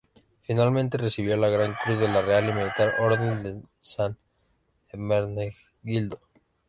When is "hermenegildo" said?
4.91-6.19